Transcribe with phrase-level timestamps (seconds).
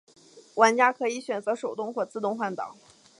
[0.55, 2.75] 玩家可以选择手动或者自动换挡。